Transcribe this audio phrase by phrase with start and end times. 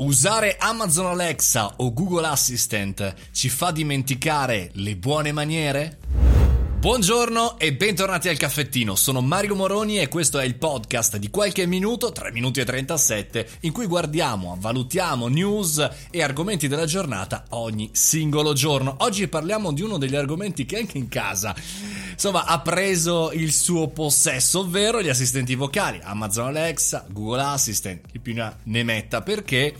[0.00, 5.99] Usare Amazon Alexa o Google Assistant ci fa dimenticare le buone maniere?
[6.80, 11.66] Buongiorno e bentornati al caffettino, sono Mario Moroni e questo è il podcast di qualche
[11.66, 17.90] minuto, 3 minuti e 37, in cui guardiamo, valutiamo news e argomenti della giornata ogni
[17.92, 18.96] singolo giorno.
[19.00, 21.54] Oggi parliamo di uno degli argomenti che anche in casa,
[22.12, 28.20] insomma, ha preso il suo possesso, ovvero gli assistenti vocali, Amazon Alexa, Google Assistant, chi
[28.20, 29.74] più ne metta, perché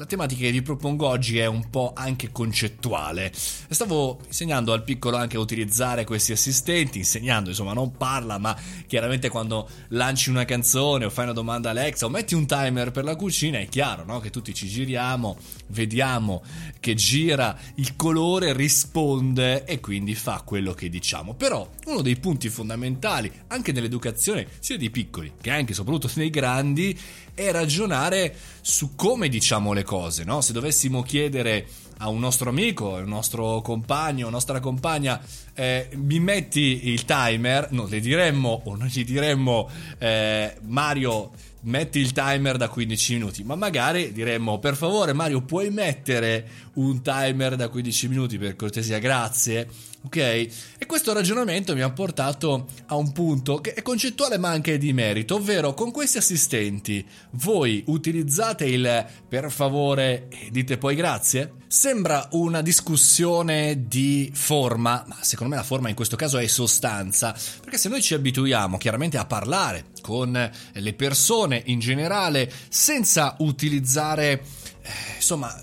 [0.00, 3.30] la tematica che vi propongo oggi è un po' anche concettuale.
[3.34, 9.28] Stavo insegnando al piccolo anche a utilizzare questi assistenti, insegnando, insomma, non parla, ma chiaramente
[9.28, 13.04] quando lanci una canzone o fai una domanda a Alexa o metti un timer per
[13.04, 14.20] la cucina, è chiaro, no?
[14.20, 15.36] Che tutti ci giriamo,
[15.66, 16.42] vediamo
[16.80, 21.34] che gira il colore, risponde e quindi fa quello che diciamo.
[21.34, 26.30] Però uno dei punti fondamentali anche nell'educazione sia dei piccoli che anche e soprattutto dei
[26.30, 26.98] grandi
[27.34, 29.89] è ragionare su come diciamo le cose,
[30.24, 30.40] no?
[30.40, 31.66] Se dovessimo chiedere
[31.98, 35.20] a un nostro amico, a un nostro compagno, a nostra compagna,
[35.54, 41.32] eh, mi metti il timer, non le diremmo o non gli diremmo eh, Mario
[41.62, 47.02] metti il timer da 15 minuti, ma magari diremmo per favore Mario puoi mettere un
[47.02, 49.68] timer da 15 minuti per cortesia, grazie.
[50.02, 50.16] Ok?
[50.16, 54.94] E questo ragionamento mi ha portato a un punto che è concettuale ma anche di
[54.94, 61.52] merito, ovvero con questi assistenti voi utilizzate il per favore e dite poi grazie?
[61.66, 67.36] Sembra una discussione di forma, ma secondo me la forma in questo caso è sostanza,
[67.60, 74.42] perché se noi ci abituiamo chiaramente a parlare con le persone in generale senza utilizzare
[74.82, 75.54] eh, insomma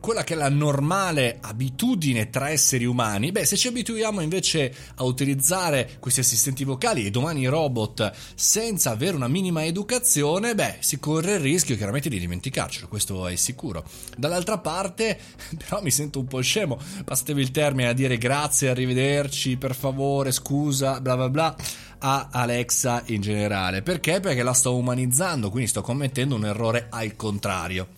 [0.00, 5.04] quella che è la normale abitudine tra esseri umani, beh, se ci abituiamo invece a
[5.04, 10.98] utilizzare questi assistenti vocali e domani i robot senza avere una minima educazione, beh, si
[10.98, 13.84] corre il rischio chiaramente di dimenticarcelo, questo è sicuro.
[14.16, 15.18] Dall'altra parte,
[15.56, 20.32] però mi sento un po' scemo, passatevi il termine a dire grazie, arrivederci, per favore,
[20.32, 21.56] scusa, bla bla bla
[21.98, 23.82] a Alexa in generale.
[23.82, 24.20] Perché?
[24.20, 27.88] Perché la sto umanizzando, quindi sto commettendo un errore al contrario.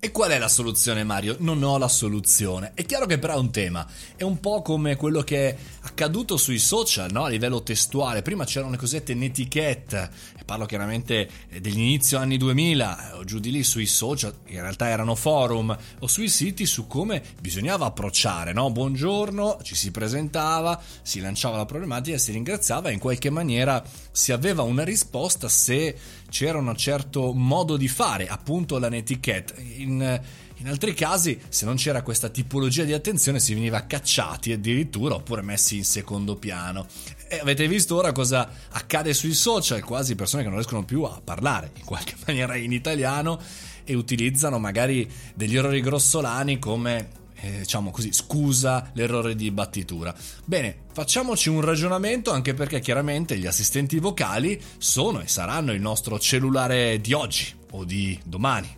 [0.00, 1.34] E qual è la soluzione Mario?
[1.40, 2.70] Non ho la soluzione.
[2.72, 6.36] È chiaro che però è un tema, è un po' come quello che è accaduto
[6.36, 7.24] sui social, no?
[7.24, 8.22] A livello testuale.
[8.22, 10.08] Prima c'erano le cosiddette netiquette,
[10.38, 14.86] e parlo chiaramente eh, dell'inizio anni 2000, o giù di lì sui social, in realtà
[14.86, 18.70] erano forum, o sui siti su come bisognava approcciare, no?
[18.70, 23.82] Buongiorno, ci si presentava, si lanciava la problematica, si ringraziava e in qualche maniera
[24.12, 25.96] si aveva una risposta se
[26.30, 29.56] c'era un certo modo di fare, appunto la netiquette.
[29.88, 30.20] In,
[30.56, 35.42] in altri casi, se non c'era questa tipologia di attenzione, si veniva cacciati addirittura oppure
[35.42, 36.86] messi in secondo piano.
[37.28, 39.82] E avete visto ora cosa accade sui social?
[39.82, 43.40] Quasi persone che non riescono più a parlare in qualche maniera in italiano
[43.84, 47.08] e utilizzano magari degli errori grossolani come
[47.40, 50.14] eh, diciamo così, scusa l'errore di battitura.
[50.44, 56.18] Bene, facciamoci un ragionamento anche perché chiaramente gli assistenti vocali sono e saranno il nostro
[56.18, 58.76] cellulare di oggi o di domani.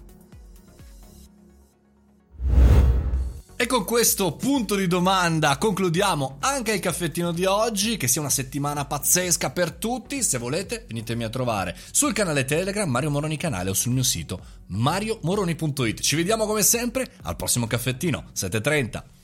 [3.60, 8.30] E con questo punto di domanda concludiamo anche il caffettino di oggi, che sia una
[8.30, 10.22] settimana pazzesca per tutti.
[10.22, 14.40] Se volete, venitemi a trovare sul canale Telegram Mario Moroni Canale o sul mio sito
[14.68, 16.00] mariomoroni.it.
[16.00, 19.19] Ci vediamo come sempre al prossimo caffettino, 7.30.